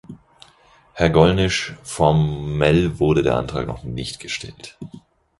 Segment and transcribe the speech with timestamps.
[0.93, 4.75] Herr Gollnisch, formell wurde der Antrag noch nicht gestellt.